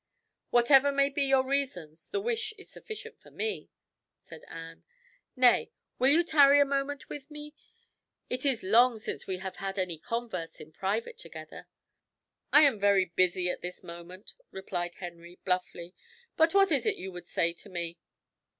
"Whatever 0.49 0.91
may 0.91 1.09
be 1.09 1.25
your 1.25 1.45
reasons, 1.47 2.09
the 2.09 2.19
wish 2.19 2.53
is 2.57 2.67
sufficient 2.71 3.21
for 3.21 3.29
me," 3.29 3.69
said 4.17 4.43
Anne. 4.49 4.83
"Nay, 5.35 5.69
will 5.99 6.09
you 6.09 6.23
tarry 6.23 6.59
a 6.59 6.65
moment 6.65 7.07
with 7.07 7.29
me? 7.29 7.53
It 8.27 8.43
is 8.43 8.63
long 8.63 8.97
since 8.97 9.27
we 9.27 9.37
have 9.37 9.57
had 9.57 9.77
any 9.77 9.99
converse 9.99 10.59
in 10.59 10.71
private 10.71 11.19
together." 11.19 11.67
"I 12.51 12.63
am 12.63 12.79
busy 13.15 13.47
at 13.51 13.61
this 13.61 13.83
moment," 13.83 14.33
replied 14.49 14.95
Henry 14.95 15.37
bluffly; 15.45 15.93
"but 16.35 16.55
what 16.55 16.71
is 16.71 16.87
it 16.87 16.95
you 16.97 17.11
would 17.11 17.27
say 17.27 17.53
to 17.53 17.69
me?" 17.69 17.99